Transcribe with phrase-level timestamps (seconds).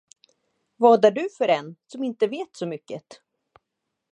[0.75, 3.03] Vad är du för en, som inte vet så mycket?